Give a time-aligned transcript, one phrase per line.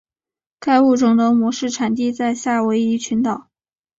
[0.59, 3.51] 该物种的模式产地在夏威夷群岛。